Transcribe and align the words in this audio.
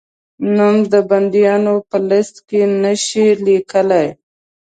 نوم 0.55 0.75
د 0.93 0.95
بندیانو 1.09 1.73
په 1.89 1.97
لېسټ 2.09 2.35
کې 2.49 2.61
نه 2.81 2.93
شې 3.05 3.25
لیکلای؟ 3.45 4.07